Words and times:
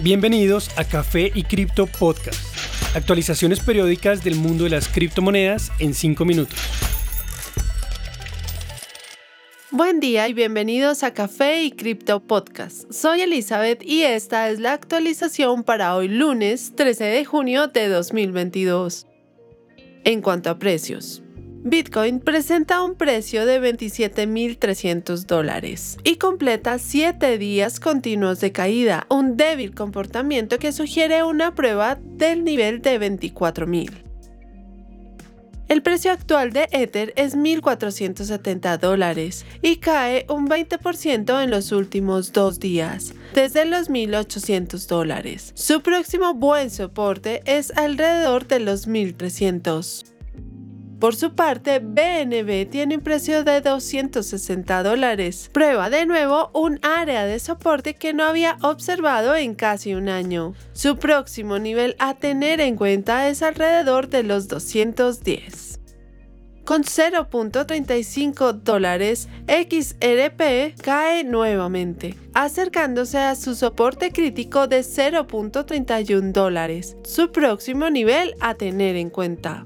Bienvenidos 0.00 0.70
a 0.78 0.84
Café 0.84 1.30
y 1.34 1.44
Cripto 1.44 1.86
Podcast. 1.86 2.40
Actualizaciones 2.96 3.60
periódicas 3.60 4.24
del 4.24 4.34
mundo 4.34 4.64
de 4.64 4.70
las 4.70 4.88
criptomonedas 4.88 5.70
en 5.78 5.94
5 5.94 6.24
minutos. 6.24 6.58
Buen 9.70 10.00
día 10.00 10.26
y 10.28 10.32
bienvenidos 10.32 11.02
a 11.02 11.12
Café 11.12 11.62
y 11.62 11.72
Cripto 11.72 12.20
Podcast. 12.20 12.90
Soy 12.90 13.20
Elizabeth 13.20 13.82
y 13.84 14.02
esta 14.02 14.48
es 14.48 14.60
la 14.60 14.72
actualización 14.72 15.62
para 15.62 15.94
hoy 15.94 16.08
lunes 16.08 16.72
13 16.74 17.04
de 17.04 17.24
junio 17.24 17.68
de 17.68 17.88
2022. 17.88 19.06
En 20.04 20.20
cuanto 20.20 20.50
a 20.50 20.58
precios, 20.58 21.21
Bitcoin 21.64 22.18
presenta 22.18 22.82
un 22.82 22.96
precio 22.96 23.46
de 23.46 23.60
27.300 23.60 25.26
dólares 25.26 25.96
y 26.02 26.16
completa 26.16 26.76
7 26.76 27.38
días 27.38 27.78
continuos 27.78 28.40
de 28.40 28.50
caída, 28.50 29.06
un 29.08 29.36
débil 29.36 29.72
comportamiento 29.72 30.58
que 30.58 30.72
sugiere 30.72 31.22
una 31.22 31.54
prueba 31.54 32.00
del 32.02 32.42
nivel 32.42 32.82
de 32.82 32.98
24.000. 32.98 33.92
El 35.68 35.82
precio 35.82 36.10
actual 36.10 36.52
de 36.52 36.68
Ether 36.72 37.12
es 37.14 37.36
1.470 37.36 38.78
dólares 38.80 39.46
y 39.62 39.76
cae 39.76 40.26
un 40.28 40.48
20% 40.48 41.44
en 41.44 41.50
los 41.50 41.70
últimos 41.70 42.32
dos 42.32 42.58
días, 42.58 43.14
desde 43.34 43.66
los 43.66 43.88
1.800 43.88 44.88
dólares. 44.88 45.52
Su 45.54 45.80
próximo 45.80 46.34
buen 46.34 46.70
soporte 46.70 47.40
es 47.46 47.70
alrededor 47.76 48.48
de 48.48 48.58
los 48.58 48.88
1.300. 48.88 50.12
Por 51.02 51.16
su 51.16 51.34
parte, 51.34 51.80
BNB 51.80 52.70
tiene 52.70 52.98
un 52.98 53.02
precio 53.02 53.42
de 53.42 53.60
260 53.60 54.84
dólares. 54.84 55.50
Prueba 55.52 55.90
de 55.90 56.06
nuevo 56.06 56.52
un 56.54 56.78
área 56.82 57.26
de 57.26 57.40
soporte 57.40 57.94
que 57.94 58.12
no 58.12 58.22
había 58.22 58.56
observado 58.62 59.34
en 59.34 59.56
casi 59.56 59.94
un 59.94 60.08
año. 60.08 60.54
Su 60.74 60.98
próximo 60.98 61.58
nivel 61.58 61.96
a 61.98 62.14
tener 62.14 62.60
en 62.60 62.76
cuenta 62.76 63.28
es 63.28 63.42
alrededor 63.42 64.10
de 64.10 64.22
los 64.22 64.46
210 64.46 65.80
con 66.64 66.84
0.35 66.84 68.52
dólares, 68.52 69.28
XRP 69.48 70.80
cae 70.80 71.24
nuevamente, 71.24 72.14
acercándose 72.32 73.18
a 73.18 73.34
su 73.34 73.56
soporte 73.56 74.12
crítico 74.12 74.68
de 74.68 74.82
0.31 74.82 76.30
dólares, 76.30 76.96
su 77.02 77.32
próximo 77.32 77.90
nivel 77.90 78.36
a 78.40 78.54
tener 78.54 78.94
en 78.94 79.10
cuenta. 79.10 79.64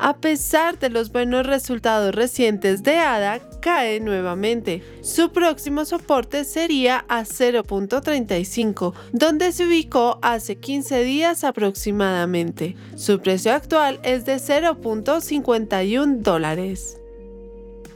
A 0.00 0.18
pesar 0.18 0.78
de 0.78 0.90
los 0.90 1.10
buenos 1.10 1.44
resultados 1.44 2.14
recientes 2.14 2.84
de 2.84 2.98
ADA, 2.98 3.40
cae 3.60 3.98
nuevamente. 3.98 4.82
Su 5.02 5.32
próximo 5.32 5.84
soporte 5.84 6.44
sería 6.44 7.04
a 7.08 7.24
0.35, 7.24 8.94
donde 9.12 9.50
se 9.50 9.66
ubicó 9.66 10.20
hace 10.22 10.56
15 10.56 11.02
días 11.02 11.42
aproximadamente. 11.42 12.76
Su 12.94 13.18
precio 13.18 13.52
actual 13.52 13.98
es 14.04 14.24
de 14.24 14.36
0.51 14.36 16.18
dólares. 16.18 16.98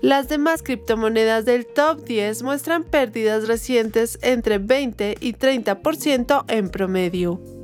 Las 0.01 0.29
demás 0.29 0.65
criptomonedas 0.65 1.45
del 1.45 1.65
top 1.67 2.03
10 2.05 2.43
muestran 2.43 2.83
pérdidas 2.83 3.47
recientes 3.47 4.19
entre 4.23 4.59
20 4.59 5.19
y 5.21 5.35
30% 5.35 6.45
en 6.49 6.69
promedio. 6.69 7.62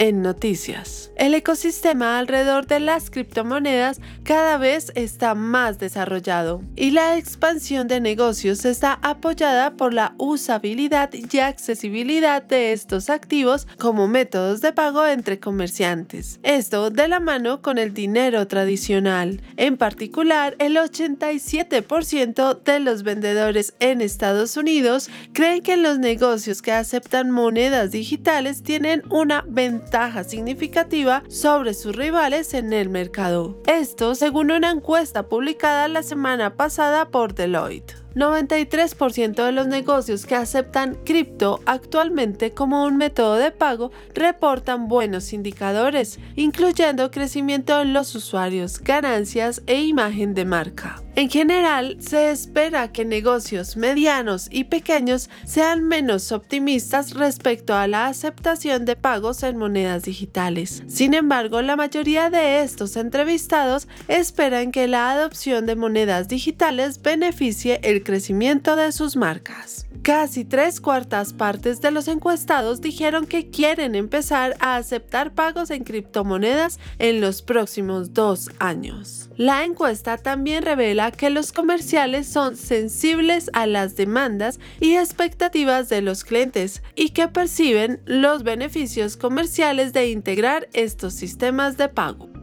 En 0.00 0.22
noticias. 0.22 1.10
El 1.16 1.34
ecosistema 1.34 2.20
alrededor 2.20 2.68
de 2.68 2.78
las 2.78 3.10
criptomonedas 3.10 4.00
cada 4.22 4.56
vez 4.56 4.92
está 4.94 5.34
más 5.34 5.80
desarrollado 5.80 6.62
y 6.76 6.92
la 6.92 7.16
expansión 7.16 7.88
de 7.88 8.00
negocios 8.00 8.64
está 8.64 9.00
apoyada 9.02 9.72
por 9.72 9.92
la 9.92 10.14
usabilidad 10.18 11.10
y 11.12 11.38
accesibilidad 11.40 12.44
de 12.44 12.72
estos 12.72 13.10
activos 13.10 13.66
como 13.76 14.06
métodos 14.06 14.60
de 14.60 14.72
pago 14.72 15.04
entre 15.04 15.40
comerciantes. 15.40 16.38
Esto 16.44 16.90
de 16.90 17.08
la 17.08 17.18
mano 17.18 17.60
con 17.60 17.78
el 17.78 17.92
dinero 17.92 18.46
tradicional. 18.46 19.42
En 19.56 19.76
particular, 19.76 20.54
el 20.60 20.76
87% 20.76 22.62
de 22.62 22.78
los 22.78 23.02
vendedores 23.02 23.74
en 23.80 24.00
Estados 24.00 24.56
Unidos 24.56 25.10
creen 25.32 25.60
que 25.60 25.76
los 25.76 25.98
negocios 25.98 26.62
que 26.62 26.70
aceptan 26.70 27.32
monedas 27.32 27.90
digitales 27.90 28.62
tienen 28.62 29.02
una 29.10 29.44
ventaja 29.48 29.87
ventaja 29.88 30.22
significativa 30.22 31.22
sobre 31.28 31.72
sus 31.72 31.96
rivales 31.96 32.52
en 32.52 32.74
el 32.74 32.90
mercado. 32.90 33.56
Esto 33.66 34.14
según 34.14 34.50
una 34.50 34.70
encuesta 34.70 35.30
publicada 35.30 35.88
la 35.88 36.02
semana 36.02 36.56
pasada 36.56 37.08
por 37.08 37.34
Deloitte. 37.34 37.96
93% 38.14 39.46
de 39.46 39.52
los 39.52 39.66
negocios 39.66 40.26
que 40.26 40.34
aceptan 40.34 40.96
cripto 41.06 41.60
actualmente 41.64 42.50
como 42.50 42.84
un 42.84 42.98
método 42.98 43.36
de 43.36 43.50
pago 43.50 43.90
reportan 44.12 44.88
buenos 44.88 45.32
indicadores, 45.32 46.18
incluyendo 46.36 47.10
crecimiento 47.10 47.80
en 47.80 47.94
los 47.94 48.14
usuarios, 48.14 48.80
ganancias 48.80 49.62
e 49.66 49.82
imagen 49.84 50.34
de 50.34 50.44
marca. 50.44 51.02
En 51.18 51.28
general, 51.28 51.96
se 51.98 52.30
espera 52.30 52.92
que 52.92 53.04
negocios 53.04 53.76
medianos 53.76 54.46
y 54.52 54.62
pequeños 54.62 55.28
sean 55.44 55.82
menos 55.82 56.30
optimistas 56.30 57.14
respecto 57.14 57.74
a 57.74 57.88
la 57.88 58.06
aceptación 58.06 58.84
de 58.84 58.94
pagos 58.94 59.42
en 59.42 59.56
monedas 59.56 60.04
digitales. 60.04 60.84
Sin 60.86 61.14
embargo, 61.14 61.60
la 61.60 61.74
mayoría 61.74 62.30
de 62.30 62.60
estos 62.60 62.96
entrevistados 62.96 63.88
esperan 64.06 64.70
que 64.70 64.86
la 64.86 65.10
adopción 65.10 65.66
de 65.66 65.74
monedas 65.74 66.28
digitales 66.28 67.02
beneficie 67.02 67.80
el 67.82 68.04
crecimiento 68.04 68.76
de 68.76 68.92
sus 68.92 69.16
marcas. 69.16 69.87
Casi 70.02 70.44
tres 70.44 70.80
cuartas 70.80 71.32
partes 71.32 71.80
de 71.80 71.90
los 71.90 72.08
encuestados 72.08 72.80
dijeron 72.80 73.26
que 73.26 73.50
quieren 73.50 73.94
empezar 73.94 74.56
a 74.60 74.76
aceptar 74.76 75.34
pagos 75.34 75.70
en 75.70 75.84
criptomonedas 75.84 76.78
en 76.98 77.20
los 77.20 77.42
próximos 77.42 78.14
dos 78.14 78.50
años. 78.58 79.28
La 79.36 79.64
encuesta 79.64 80.16
también 80.16 80.62
revela 80.62 81.10
que 81.10 81.30
los 81.30 81.52
comerciales 81.52 82.26
son 82.26 82.56
sensibles 82.56 83.50
a 83.52 83.66
las 83.66 83.96
demandas 83.96 84.60
y 84.80 84.96
expectativas 84.96 85.88
de 85.88 86.02
los 86.02 86.24
clientes 86.24 86.82
y 86.94 87.10
que 87.10 87.28
perciben 87.28 88.00
los 88.06 88.42
beneficios 88.42 89.16
comerciales 89.16 89.92
de 89.92 90.10
integrar 90.10 90.68
estos 90.72 91.14
sistemas 91.14 91.76
de 91.76 91.88
pago. 91.88 92.37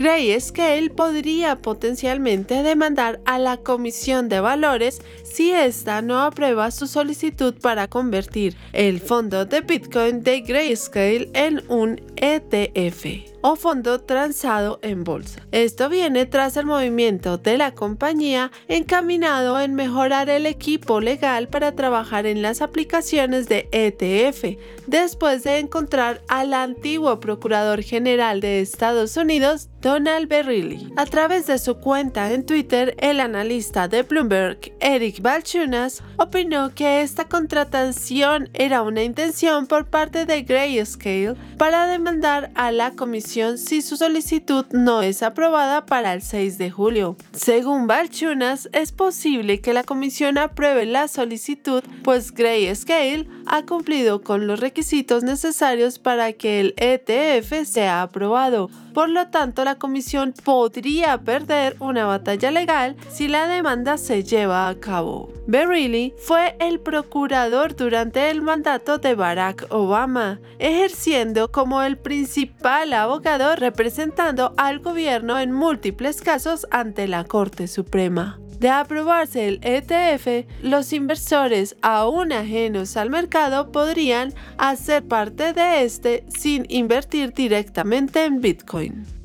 Grayscale 0.00 0.88
podría 0.88 1.60
potencialmente 1.60 2.62
demandar 2.62 3.20
a 3.26 3.38
la 3.38 3.58
Comisión 3.58 4.30
de 4.30 4.40
Valores 4.40 5.02
si 5.24 5.52
ésta 5.52 6.00
no 6.00 6.20
aprueba 6.20 6.70
su 6.70 6.86
solicitud 6.86 7.52
para 7.60 7.86
convertir 7.86 8.56
el 8.72 8.98
fondo 8.98 9.44
de 9.44 9.60
Bitcoin 9.60 10.22
de 10.22 10.40
Grayscale 10.40 11.28
en 11.34 11.62
un 11.68 12.00
ETF 12.16 13.39
o 13.42 13.56
fondo 13.56 14.00
transado 14.00 14.78
en 14.82 15.04
bolsa. 15.04 15.46
Esto 15.52 15.88
viene 15.88 16.26
tras 16.26 16.56
el 16.56 16.66
movimiento 16.66 17.38
de 17.38 17.58
la 17.58 17.74
compañía 17.74 18.50
encaminado 18.68 19.60
en 19.60 19.74
mejorar 19.74 20.28
el 20.28 20.46
equipo 20.46 21.00
legal 21.00 21.48
para 21.48 21.74
trabajar 21.74 22.26
en 22.26 22.42
las 22.42 22.62
aplicaciones 22.62 23.48
de 23.48 23.68
ETF, 23.72 24.58
después 24.86 25.44
de 25.44 25.58
encontrar 25.58 26.22
al 26.28 26.54
antiguo 26.54 27.20
Procurador 27.20 27.82
General 27.82 28.40
de 28.40 28.60
Estados 28.60 29.16
Unidos, 29.16 29.68
Donald 29.80 30.28
Berrilli. 30.28 30.92
A 30.96 31.06
través 31.06 31.46
de 31.46 31.58
su 31.58 31.76
cuenta 31.76 32.32
en 32.32 32.44
Twitter, 32.44 32.94
el 32.98 33.20
analista 33.20 33.88
de 33.88 34.02
Bloomberg, 34.02 34.72
Eric 34.80 35.22
Balchunas, 35.22 36.02
opinó 36.20 36.74
que 36.74 37.00
esta 37.00 37.24
contratación 37.24 38.50
era 38.52 38.82
una 38.82 39.02
intención 39.02 39.66
por 39.66 39.86
parte 39.86 40.26
de 40.26 40.42
Grayscale 40.42 41.34
para 41.56 41.86
demandar 41.86 42.50
a 42.54 42.72
la 42.72 42.90
comisión 42.90 43.56
si 43.56 43.80
su 43.80 43.96
solicitud 43.96 44.66
no 44.70 45.00
es 45.00 45.22
aprobada 45.22 45.86
para 45.86 46.12
el 46.12 46.20
6 46.20 46.58
de 46.58 46.70
julio. 46.70 47.16
Según 47.32 47.86
Balchunas, 47.86 48.68
es 48.72 48.92
posible 48.92 49.62
que 49.62 49.72
la 49.72 49.82
comisión 49.82 50.36
apruebe 50.36 50.84
la 50.84 51.08
solicitud, 51.08 51.82
pues 52.04 52.32
Grayscale 52.32 53.26
ha 53.46 53.64
cumplido 53.64 54.20
con 54.20 54.46
los 54.46 54.60
requisitos 54.60 55.22
necesarios 55.22 55.98
para 55.98 56.34
que 56.34 56.60
el 56.60 56.74
ETF 56.76 57.64
sea 57.64 58.02
aprobado. 58.02 58.68
Por 58.94 59.08
lo 59.08 59.28
tanto, 59.28 59.64
la 59.64 59.76
comisión 59.76 60.34
podría 60.44 61.18
perder 61.18 61.76
una 61.78 62.06
batalla 62.06 62.50
legal 62.50 62.96
si 63.08 63.28
la 63.28 63.46
demanda 63.46 63.96
se 63.98 64.24
lleva 64.24 64.68
a 64.68 64.74
cabo. 64.78 65.32
Berrilli 65.46 66.14
fue 66.18 66.56
el 66.60 66.80
procurador 66.80 67.76
durante 67.76 68.30
el 68.30 68.42
mandato 68.42 68.98
de 68.98 69.14
Barack 69.14 69.66
Obama, 69.70 70.40
ejerciendo 70.58 71.50
como 71.50 71.82
el 71.82 71.98
principal 71.98 72.92
abogado 72.92 73.56
representando 73.56 74.54
al 74.56 74.80
gobierno 74.80 75.38
en 75.38 75.52
múltiples 75.52 76.20
casos 76.20 76.66
ante 76.70 77.08
la 77.08 77.24
Corte 77.24 77.68
Suprema 77.68 78.38
de 78.60 78.68
aprobarse 78.68 79.48
el 79.48 79.60
ETF, 79.62 80.46
los 80.62 80.92
inversores 80.92 81.76
aún 81.82 82.32
ajenos 82.32 82.96
al 82.96 83.10
mercado 83.10 83.72
podrían 83.72 84.34
hacer 84.58 85.02
parte 85.02 85.52
de 85.52 85.82
este 85.82 86.24
sin 86.28 86.66
invertir 86.68 87.32
directamente 87.32 88.24
en 88.24 88.40
Bitcoin. 88.40 89.19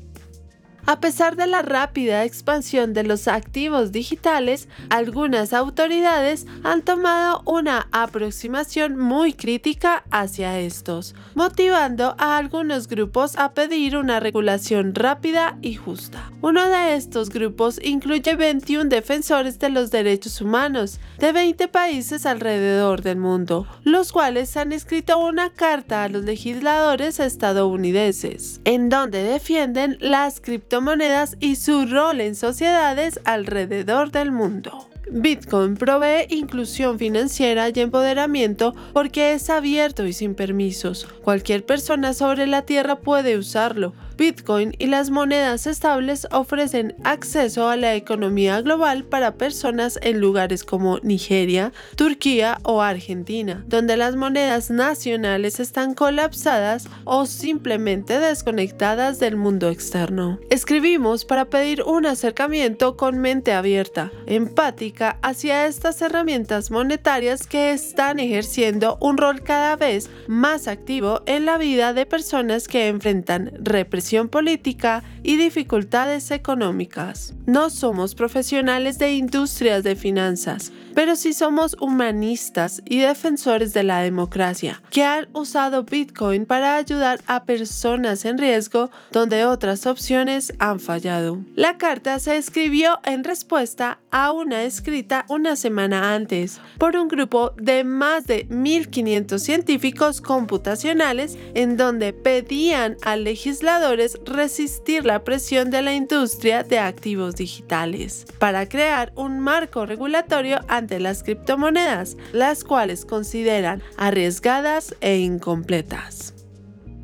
A 0.88 1.00
pesar 1.00 1.34
de 1.34 1.48
la 1.48 1.62
rápida 1.62 2.22
expansión 2.24 2.94
de 2.94 3.02
los 3.02 3.26
activos 3.26 3.90
digitales, 3.90 4.68
algunas 4.88 5.52
autoridades 5.52 6.46
han 6.62 6.82
tomado 6.82 7.42
una 7.44 7.88
aproximación 7.90 8.96
muy 8.96 9.32
crítica 9.32 10.04
hacia 10.12 10.60
estos, 10.60 11.16
motivando 11.34 12.14
a 12.18 12.36
algunos 12.36 12.86
grupos 12.86 13.34
a 13.36 13.52
pedir 13.52 13.96
una 13.96 14.20
regulación 14.20 14.94
rápida 14.94 15.58
y 15.60 15.74
justa. 15.74 16.30
Uno 16.40 16.64
de 16.68 16.94
estos 16.94 17.30
grupos 17.30 17.80
incluye 17.82 18.36
21 18.36 18.88
defensores 18.88 19.58
de 19.58 19.70
los 19.70 19.90
derechos 19.90 20.40
humanos 20.40 21.00
de 21.18 21.32
20 21.32 21.66
países 21.66 22.26
alrededor 22.26 23.02
del 23.02 23.16
mundo, 23.16 23.66
los 23.82 24.12
cuales 24.12 24.56
han 24.56 24.72
escrito 24.72 25.18
una 25.18 25.50
carta 25.50 26.04
a 26.04 26.08
los 26.08 26.22
legisladores 26.24 27.18
estadounidenses, 27.18 28.60
en 28.64 28.88
donde 28.88 29.24
defienden 29.24 29.96
las 30.00 30.40
criptomonedas 30.40 30.75
monedas 30.80 31.36
y 31.40 31.56
su 31.56 31.86
rol 31.86 32.20
en 32.20 32.34
sociedades 32.34 33.20
alrededor 33.24 34.10
del 34.10 34.32
mundo. 34.32 34.88
Bitcoin 35.08 35.76
provee 35.76 36.26
inclusión 36.30 36.98
financiera 36.98 37.68
y 37.68 37.80
empoderamiento 37.80 38.74
porque 38.92 39.34
es 39.34 39.50
abierto 39.50 40.04
y 40.04 40.12
sin 40.12 40.34
permisos. 40.34 41.06
Cualquier 41.22 41.64
persona 41.64 42.12
sobre 42.12 42.46
la 42.46 42.62
Tierra 42.62 42.96
puede 42.96 43.38
usarlo, 43.38 43.92
Bitcoin 44.16 44.74
y 44.78 44.86
las 44.86 45.10
monedas 45.10 45.66
estables 45.66 46.26
ofrecen 46.30 46.94
acceso 47.04 47.68
a 47.68 47.76
la 47.76 47.94
economía 47.94 48.62
global 48.62 49.04
para 49.04 49.34
personas 49.34 49.98
en 50.02 50.20
lugares 50.20 50.64
como 50.64 50.98
Nigeria, 51.00 51.72
Turquía 51.96 52.58
o 52.62 52.80
Argentina, 52.80 53.64
donde 53.66 53.98
las 53.98 54.16
monedas 54.16 54.70
nacionales 54.70 55.60
están 55.60 55.94
colapsadas 55.94 56.88
o 57.04 57.26
simplemente 57.26 58.18
desconectadas 58.18 59.18
del 59.18 59.36
mundo 59.36 59.68
externo. 59.68 60.38
Escribimos 60.48 61.26
para 61.26 61.44
pedir 61.46 61.82
un 61.82 62.06
acercamiento 62.06 62.96
con 62.96 63.18
mente 63.18 63.52
abierta, 63.52 64.12
empática 64.26 65.18
hacia 65.20 65.66
estas 65.66 66.00
herramientas 66.00 66.70
monetarias 66.70 67.46
que 67.46 67.72
están 67.72 68.18
ejerciendo 68.18 68.96
un 69.00 69.18
rol 69.18 69.42
cada 69.42 69.76
vez 69.76 70.08
más 70.26 70.68
activo 70.68 71.20
en 71.26 71.44
la 71.44 71.58
vida 71.58 71.92
de 71.92 72.06
personas 72.06 72.66
que 72.66 72.88
enfrentan 72.88 73.52
represión 73.60 74.05
política 74.28 75.02
y 75.24 75.36
dificultades 75.36 76.30
económicas. 76.30 77.34
No 77.44 77.70
somos 77.70 78.14
profesionales 78.14 78.98
de 78.98 79.14
industrias 79.14 79.82
de 79.82 79.96
finanzas, 79.96 80.72
pero 80.94 81.16
sí 81.16 81.32
somos 81.32 81.76
humanistas 81.80 82.82
y 82.84 83.00
defensores 83.00 83.72
de 83.72 83.82
la 83.82 84.00
democracia, 84.00 84.80
que 84.90 85.02
han 85.02 85.28
usado 85.32 85.82
Bitcoin 85.82 86.46
para 86.46 86.76
ayudar 86.76 87.20
a 87.26 87.44
personas 87.44 88.24
en 88.24 88.38
riesgo 88.38 88.90
donde 89.10 89.44
otras 89.44 89.86
opciones 89.86 90.52
han 90.58 90.78
fallado. 90.78 91.38
La 91.56 91.76
carta 91.76 92.18
se 92.20 92.36
escribió 92.36 93.00
en 93.04 93.24
respuesta 93.24 93.98
a 94.10 94.30
una 94.32 94.62
escrita 94.62 95.26
una 95.28 95.56
semana 95.56 96.14
antes 96.14 96.60
por 96.78 96.96
un 96.96 97.08
grupo 97.08 97.52
de 97.56 97.84
más 97.84 98.26
de 98.26 98.48
1.500 98.48 99.38
científicos 99.38 100.20
computacionales 100.20 101.36
en 101.54 101.76
donde 101.76 102.12
pedían 102.12 102.96
al 103.02 103.24
legislador 103.24 103.95
resistir 104.24 105.04
la 105.04 105.24
presión 105.24 105.70
de 105.70 105.82
la 105.82 105.94
industria 105.94 106.62
de 106.62 106.78
activos 106.78 107.36
digitales 107.36 108.26
para 108.38 108.68
crear 108.68 109.12
un 109.16 109.40
marco 109.40 109.86
regulatorio 109.86 110.60
ante 110.68 111.00
las 111.00 111.22
criptomonedas, 111.22 112.16
las 112.32 112.64
cuales 112.64 113.04
consideran 113.04 113.82
arriesgadas 113.96 114.94
e 115.00 115.18
incompletas. 115.18 116.36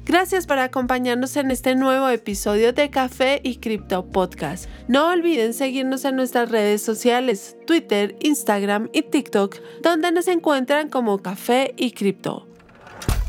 Gracias 0.04 0.46
por 0.46 0.58
acompañarnos 0.58 1.36
en 1.36 1.52
este 1.52 1.76
nuevo 1.76 2.08
episodio 2.08 2.72
de 2.72 2.90
Café 2.90 3.40
y 3.44 3.56
Cripto 3.56 4.04
Podcast. 4.04 4.68
No 4.88 5.10
olviden 5.10 5.54
seguirnos 5.54 6.04
en 6.04 6.16
nuestras 6.16 6.50
redes 6.50 6.82
sociales, 6.82 7.56
Twitter, 7.66 8.16
Instagram 8.20 8.90
y 8.92 9.02
TikTok, 9.02 9.56
donde 9.80 10.10
nos 10.10 10.26
encuentran 10.26 10.88
como 10.88 11.22
Café 11.22 11.72
y 11.76 11.92
Cripto. 11.92 12.51